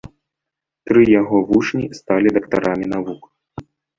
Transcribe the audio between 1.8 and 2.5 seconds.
сталі